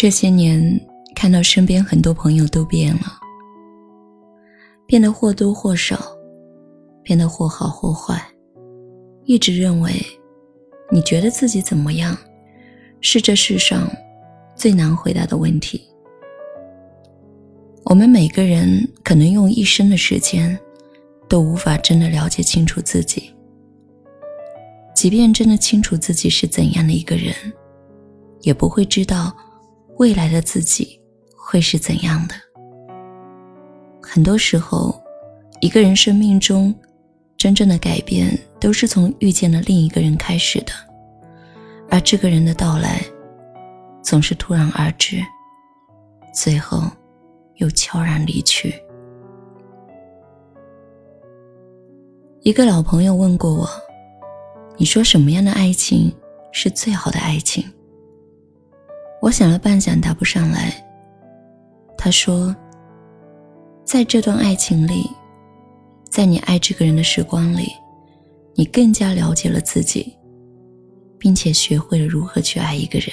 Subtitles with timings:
[0.00, 0.80] 这些年，
[1.12, 3.18] 看到身边很多朋友都变了，
[4.86, 5.98] 变得或多或少，
[7.02, 8.24] 变得或好或坏。
[9.24, 10.00] 一直认为，
[10.92, 12.16] 你觉得自己怎么样，
[13.00, 13.90] 是这世上
[14.54, 15.82] 最难回答的问题。
[17.82, 20.56] 我们每个人可能用一生的时间，
[21.28, 23.34] 都无法真的了解清楚自己。
[24.94, 27.34] 即便真的清楚自己是怎样的一个人，
[28.42, 29.36] 也不会知道。
[29.98, 31.00] 未来的自己
[31.36, 32.34] 会是怎样的？
[34.00, 34.94] 很多时候，
[35.60, 36.72] 一个人生命中
[37.36, 40.72] 真正的改变，都是从遇见了另一个人开始的，
[41.90, 43.02] 而这个人的到来，
[44.00, 45.20] 总是突然而至，
[46.32, 46.84] 最后
[47.56, 48.72] 又悄然离去。
[52.42, 53.68] 一个老朋友问过我
[54.78, 56.14] ：“你说什么样的爱情
[56.52, 57.64] 是最好的爱情？”
[59.20, 60.72] 我想了半晌，答不上来。
[61.96, 62.54] 他说
[63.84, 65.10] ：“在这段爱情里，
[66.08, 67.72] 在你爱这个人的时光里，
[68.54, 70.16] 你更加了解了自己，
[71.18, 73.08] 并且学会了如何去爱一个人。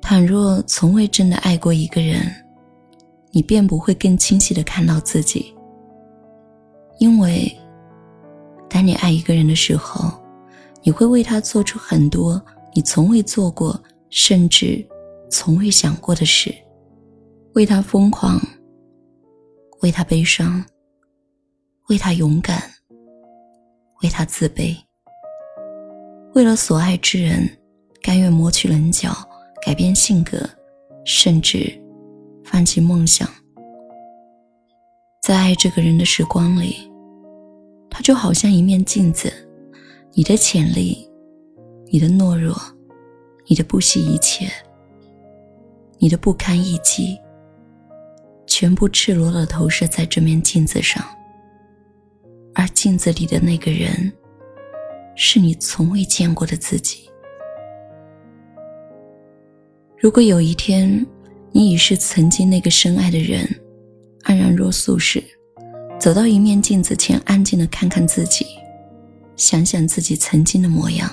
[0.00, 2.32] 倘若从未真的爱过一个人，
[3.32, 5.52] 你便不会更清晰的看到自己。
[7.00, 7.52] 因为，
[8.70, 10.12] 当你爱一个人的时候，
[10.84, 12.40] 你会为他做出很多。”
[12.76, 14.86] 你从未做过，甚至
[15.30, 16.54] 从未想过的事，
[17.54, 18.38] 为他疯狂，
[19.80, 20.62] 为他悲伤，
[21.88, 22.62] 为他勇敢，
[24.02, 24.76] 为他自卑，
[26.34, 27.48] 为了所爱之人，
[28.02, 29.10] 甘愿磨去棱角，
[29.64, 30.38] 改变性格，
[31.06, 31.72] 甚至
[32.44, 33.26] 放弃梦想。
[35.22, 36.76] 在爱这个人的时光里，
[37.88, 39.32] 他就好像一面镜子，
[40.12, 41.06] 你的潜力。
[41.88, 42.52] 你的懦弱，
[43.48, 44.50] 你的不惜一切，
[45.98, 47.16] 你的不堪一击，
[48.46, 51.04] 全部赤裸裸投射在这面镜子上。
[52.54, 54.12] 而镜子里的那个人，
[55.14, 57.08] 是你从未见过的自己。
[59.98, 61.06] 如果有一天，
[61.52, 63.48] 你已是曾经那个深爱的人，
[64.22, 65.22] 安然若素时，
[65.98, 68.44] 走到一面镜子前，安静的看看自己，
[69.36, 71.10] 想想自己曾经的模样。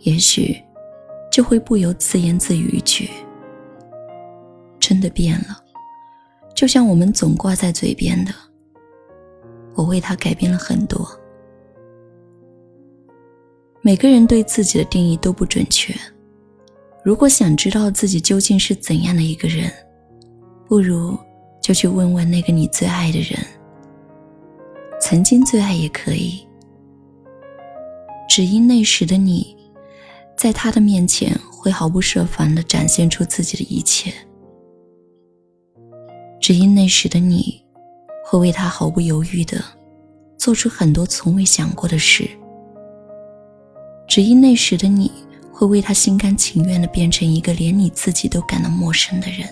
[0.00, 0.56] 也许，
[1.30, 3.10] 就会不由自言自语一句
[4.80, 5.62] ：“真的变了。”
[6.54, 8.32] 就像我们总挂在嘴边的
[9.76, 11.06] ：“我为他改变了很多。”
[13.80, 15.94] 每个人对自己的定义都不准确。
[17.04, 19.70] 如果想知道自己究竟是怎样的一个人，
[20.66, 21.16] 不如
[21.62, 23.38] 就去问问那个你最爱的人。
[25.00, 26.44] 曾经最爱也可以，
[28.28, 29.56] 只因那时的你。
[30.38, 34.14] 在他的面前，会毫不设防的展现出自己的一切，
[36.40, 37.60] 只因那时的你，
[38.24, 39.60] 会为他毫不犹豫的
[40.36, 42.30] 做出很多从未想过的事，
[44.06, 45.10] 只因那时的你
[45.52, 49.48] 会为他心甘情愿的变成一个连你自己都感到陌生的人。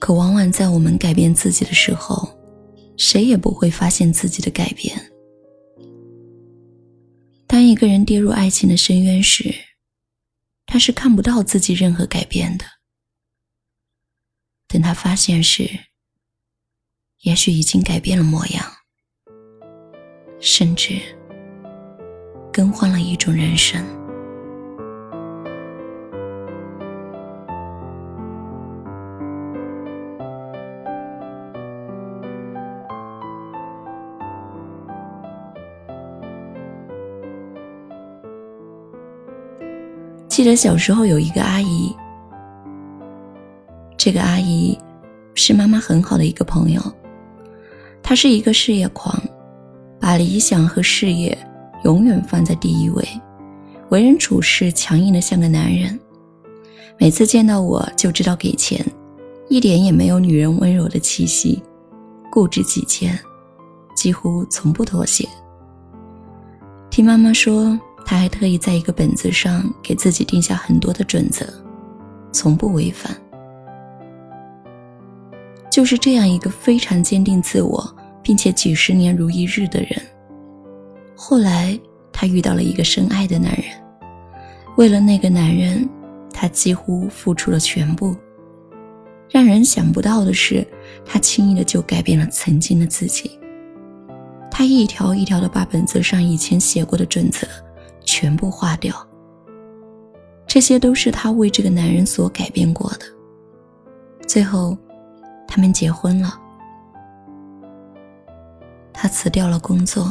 [0.00, 2.28] 可往往在我们改变自己的时候，
[2.96, 5.00] 谁也不会发现自己的改变。
[7.66, 9.52] 当一个人跌入爱情的深渊时，
[10.66, 12.64] 他是看不到自己任何改变的。
[14.68, 15.68] 等他发现时，
[17.22, 18.72] 也许已经改变了模样，
[20.40, 21.00] 甚至
[22.52, 23.84] 更换了一种人生。
[40.36, 41.96] 记得小时候有一个阿姨，
[43.96, 44.78] 这个阿姨
[45.34, 46.82] 是妈妈很好的一个朋友。
[48.02, 49.18] 她是一个事业狂，
[49.98, 51.34] 把理想和事业
[51.84, 53.02] 永远放在第一位，
[53.88, 55.98] 为人处事强硬的像个男人。
[56.98, 58.84] 每次见到我就知道给钱，
[59.48, 61.62] 一点也没有女人温柔的气息，
[62.30, 63.18] 固执己见，
[63.94, 65.26] 几乎从不妥协。
[66.90, 67.80] 听妈妈说。
[68.08, 71.44] 他还特意在一个本子上给自己定下很多的准则，
[72.32, 73.14] 从不违反。
[75.68, 80.00] 就是这样一个非常坚定自我，并且几十年如一日的人。
[81.16, 81.78] 后来
[82.12, 83.64] 他遇到了一个深爱的男人，
[84.76, 85.86] 为了那个男人，
[86.32, 88.16] 他几乎付出了全部。
[89.28, 90.64] 让人想不到的是，
[91.04, 93.36] 他轻易的就改变了曾经的自己。
[94.48, 97.46] 他一条一条的把本子上以前写过的准则。
[98.06, 98.94] 全部化掉，
[100.46, 103.00] 这些都是她为这个男人所改变过的。
[104.26, 104.74] 最后，
[105.46, 106.40] 他们结婚了。
[108.92, 110.08] 她辞掉了工作，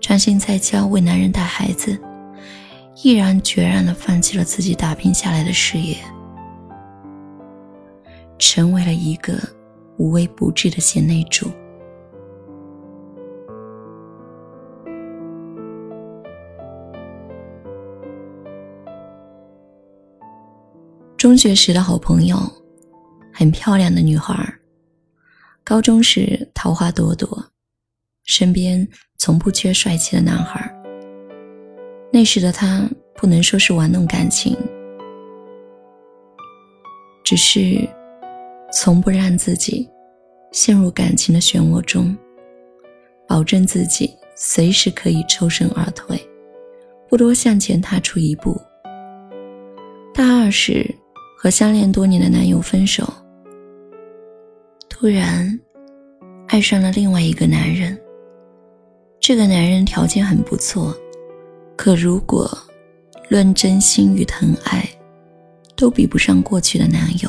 [0.00, 1.96] 专心在家为男人带孩子，
[3.02, 5.96] 毅然决然的放弃了自己打拼下来的事业，
[8.38, 9.38] 成为了一个
[9.98, 11.48] 无微不至的贤内助。
[21.22, 22.36] 中学时的好朋友，
[23.32, 24.34] 很漂亮的女孩。
[25.62, 27.44] 高中时桃花朵朵，
[28.24, 28.84] 身边
[29.18, 30.68] 从不缺帅气的男孩。
[32.12, 34.56] 那时的她不能说是玩弄感情，
[37.22, 37.88] 只是
[38.72, 39.88] 从不让自己
[40.50, 42.18] 陷入感情的漩涡中，
[43.28, 46.20] 保证自己随时可以抽身而退，
[47.08, 48.60] 不多向前踏出一步。
[50.12, 50.92] 大二时。
[51.42, 53.02] 和相恋多年的男友分手，
[54.88, 55.58] 突然
[56.46, 58.00] 爱上了另外一个男人。
[59.18, 60.96] 这个男人条件很不错，
[61.74, 62.48] 可如果
[63.28, 64.88] 论真心与疼爱，
[65.74, 67.28] 都比不上过去的男友。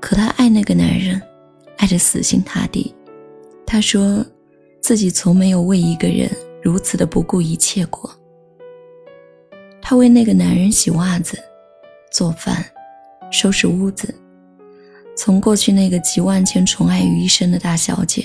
[0.00, 1.20] 可她爱那个男人，
[1.76, 2.94] 爱得死心塌地。
[3.66, 4.24] 她说
[4.80, 6.30] 自己从没有为一个人
[6.62, 8.10] 如此的不顾一切过。
[9.82, 11.38] 她为那个男人洗袜子。
[12.16, 12.64] 做饭，
[13.30, 14.14] 收拾屋子，
[15.14, 18.24] 从过去那个集万千宠爱于一身的大小姐，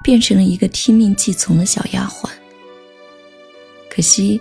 [0.00, 2.30] 变成了一个听命计从的小丫鬟。
[3.90, 4.40] 可惜，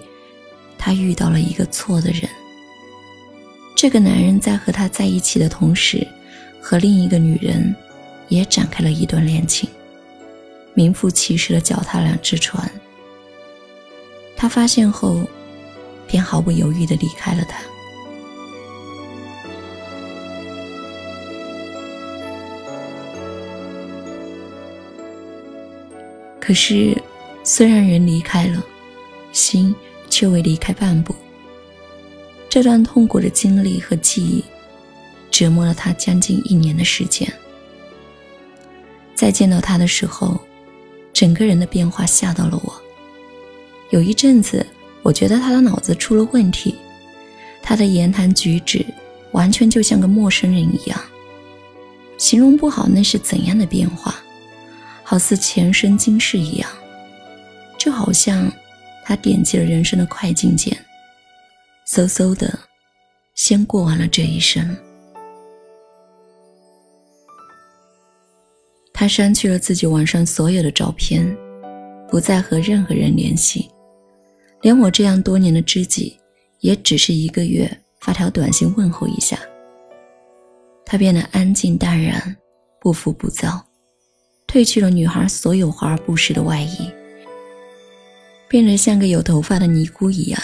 [0.78, 2.30] 她遇到了一个错的人。
[3.76, 6.08] 这个男人在和她在一起的同时，
[6.62, 7.76] 和另一个女人
[8.30, 9.68] 也展开了一段恋情，
[10.76, 12.70] 名副其实的脚踏两只船。
[14.38, 15.28] 他发现后，
[16.06, 17.58] 便毫不犹豫地离开了他。
[26.46, 26.96] 可是，
[27.44, 28.64] 虽然人离开了，
[29.32, 29.74] 心
[30.12, 31.16] 却未离开半步。
[32.48, 34.44] 这段痛苦的经历和记忆，
[35.32, 37.28] 折磨了他将近一年的时间。
[39.16, 40.40] 再见到他的时候，
[41.12, 42.74] 整个人的变化吓到了我。
[43.90, 44.64] 有一阵子，
[45.02, 46.76] 我觉得他的脑子出了问题，
[47.64, 48.86] 他的言谈举止
[49.32, 51.02] 完全就像个陌生人一样，
[52.20, 54.16] 形容不好那是怎样的变化。
[55.08, 56.70] 好似前生今世一样，
[57.78, 58.52] 就好像
[59.04, 60.76] 他点击了人生的快进键，
[61.88, 62.58] 嗖嗖的，
[63.36, 64.76] 先过完了这一生。
[68.92, 71.24] 他删去了自己网上所有的照片，
[72.10, 73.70] 不再和任何人联系，
[74.62, 76.20] 连我这样多年的知己，
[76.62, 77.70] 也只是一个月
[78.00, 79.38] 发条短信问候一下。
[80.86, 82.36] 他变得安静淡然，
[82.80, 83.65] 不浮不躁。
[84.56, 86.90] 褪去了女孩所有华而不实的外衣，
[88.48, 90.42] 变得像个有头发的尼姑一样，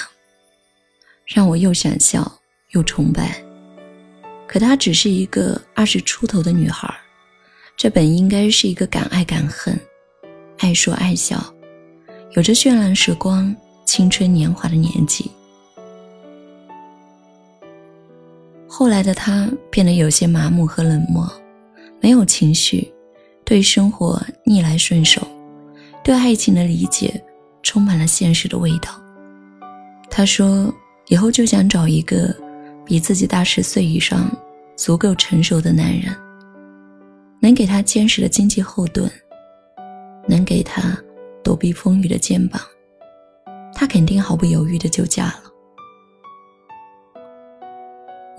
[1.25, 2.29] 让我又想笑
[2.71, 3.41] 又崇拜。
[4.45, 6.93] 可她只是一个二十出头的女孩，
[7.77, 9.79] 这本应该是一个敢爱敢恨、
[10.57, 11.41] 爱说爱笑、
[12.31, 15.31] 有着绚烂时光、青春年华的年纪。
[18.67, 21.31] 后来的她变得有些麻木和冷漠，
[22.01, 22.91] 没有情绪。
[23.51, 25.21] 对生活逆来顺受，
[26.05, 27.21] 对爱情的理解
[27.61, 28.91] 充满了现实的味道。
[30.09, 30.73] 他说
[31.11, 32.33] ：“以后就想找一个
[32.85, 34.31] 比自己大十岁以上、
[34.77, 36.15] 足够成熟的男人，
[37.41, 39.11] 能给他坚实的经济后盾，
[40.29, 40.97] 能给他
[41.43, 42.61] 躲避风雨的肩膀，
[43.73, 45.43] 他肯定毫不犹豫的就嫁了。”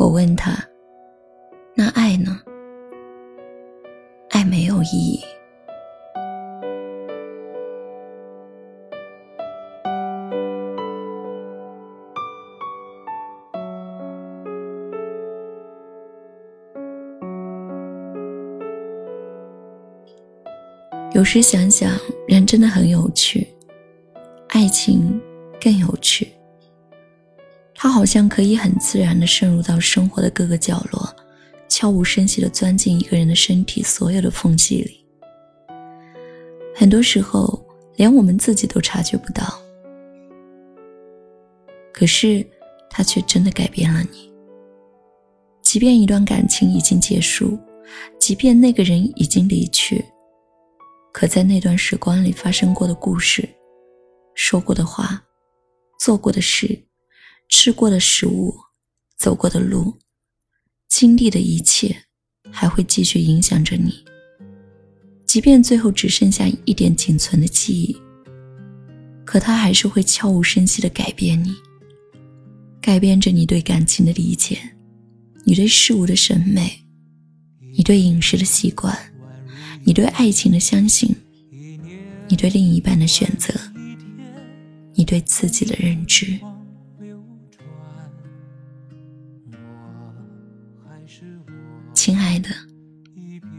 [0.00, 0.56] 我问他
[1.76, 2.40] ：“那爱呢？”
[4.52, 5.18] 没有意义。
[21.14, 23.48] 有时想想，人真的很有趣，
[24.50, 25.18] 爱情
[25.58, 26.28] 更有趣。
[27.74, 31.21] 它好像可以很自然的渗入到生活的各个角落。
[31.72, 35.02] 悄无声息地钻进一个人的身体所有的缝隙里，
[36.76, 39.58] 很多时候连我们自己都察觉不到。
[41.90, 42.46] 可是，
[42.90, 44.30] 他却真的改变了你。
[45.62, 47.58] 即便一段感情已经结束，
[48.20, 50.04] 即便那个人已经离去，
[51.10, 53.48] 可在那段时光里发生过的故事、
[54.34, 55.24] 说过的话、
[55.98, 56.84] 做过的事，
[57.48, 58.54] 吃过的食物、
[59.16, 59.96] 走过的路、
[60.94, 61.96] 经历的一切，
[62.50, 63.94] 还会继续影响着你。
[65.24, 67.96] 即便最后只剩下一点仅存的记忆，
[69.24, 71.54] 可它还是会悄无声息地改变你，
[72.78, 74.58] 改变着你对感情的理解，
[75.44, 76.70] 你对事物的审美，
[77.74, 78.94] 你对饮食的习惯，
[79.84, 81.16] 你对爱情的相信，
[82.28, 83.54] 你对另一半的选择，
[84.92, 86.38] 你对自己的认知。
[91.94, 92.48] 亲爱的，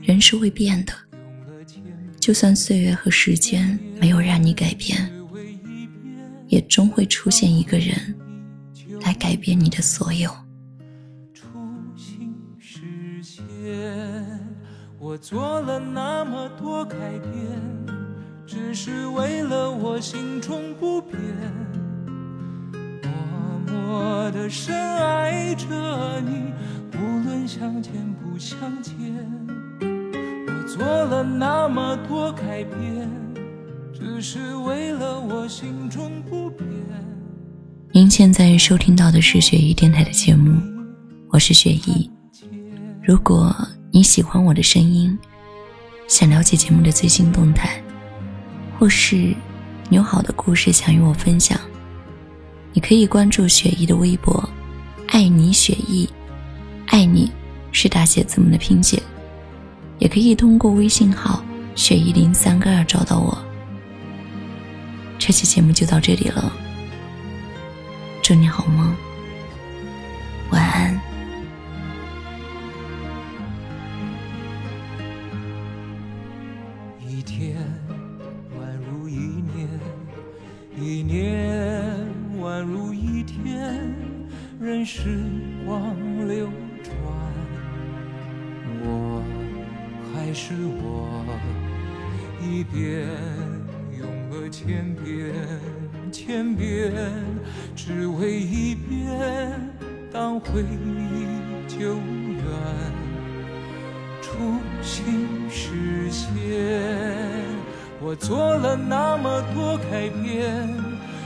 [0.01, 0.93] 人是会变的。
[2.19, 5.11] 就算岁月和时间没有让你改变，
[6.47, 7.95] 也终会出现一个人
[9.01, 10.29] 来改变你的所有。
[11.33, 11.43] 初
[11.97, 12.81] 心实
[13.21, 13.43] 现，
[14.99, 17.33] 我做了那么多改变，
[18.45, 21.19] 只是为了我心中不变，
[23.01, 26.53] 默默的深爱着你，
[26.97, 28.95] 无论相见不不相见。
[29.79, 33.07] 我做了那么多改变，
[33.93, 36.67] 只是为了我心中不变。
[37.91, 40.59] 您现在收听到的是雪姨电台的节目，
[41.29, 42.09] 我是雪姨。
[43.03, 43.55] 如果
[43.91, 45.15] 你喜欢我的声音，
[46.07, 47.79] 想了解节目的最新动态，
[48.79, 49.31] 或是
[49.91, 51.55] 有好的故事想与我分享，
[52.73, 54.43] 你可以关注雪姨的微博
[55.09, 56.09] “爱你雪姨”，
[56.89, 57.31] 爱你
[57.73, 59.03] 是大写字母的拼写。
[59.99, 61.41] 也可以通过微信号
[61.75, 63.37] “雪一零三个二”找到我。
[65.19, 66.51] 这期节目就到这里了，
[68.21, 68.82] 祝你好梦，
[94.49, 95.33] 千遍
[96.11, 96.91] 千遍，
[97.75, 99.09] 只为一遍
[100.11, 102.43] 当回忆久远，
[104.21, 104.29] 初
[104.81, 106.29] 心实现。
[107.99, 110.67] 我做了那么多改变，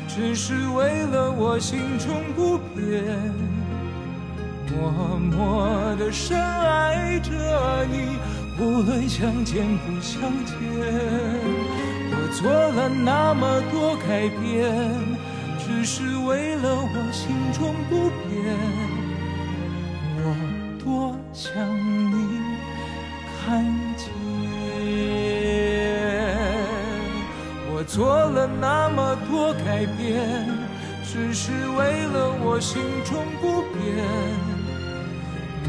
[0.07, 3.03] 只是为了我心中不变，
[4.71, 8.17] 默默地深爱着你。
[8.59, 10.55] 无论相见不相见，
[12.27, 14.73] 做了那么多改变，
[15.57, 18.55] 只是为了我心中不变。
[20.19, 20.25] 我
[20.83, 21.47] 多想
[22.11, 22.39] 你
[23.45, 23.65] 看
[23.97, 24.11] 见，
[27.73, 30.45] 我做了那么多改变，
[31.03, 33.77] 只是为了我心中不变。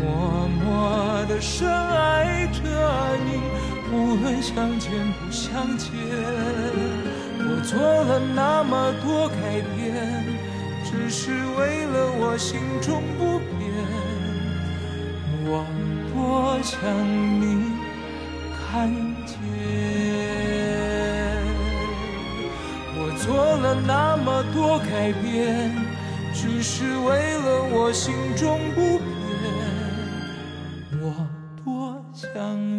[0.00, 1.68] 默默的深，
[4.38, 5.90] 无论相见不相见。
[7.40, 9.34] 我做了那么多改
[9.74, 10.24] 变，
[10.84, 13.58] 只是为了我心中不变。
[15.44, 15.66] 我
[16.14, 16.78] 多想
[17.40, 17.72] 你
[18.54, 18.88] 看
[19.26, 19.34] 见。
[22.94, 25.74] 我做了那么多改变，
[26.32, 29.08] 只是为了我心中不变。
[31.02, 31.26] 我
[31.64, 32.77] 多想你。